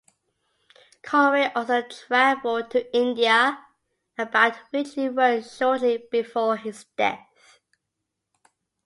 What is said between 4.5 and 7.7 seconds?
which he wrote shortly before his death.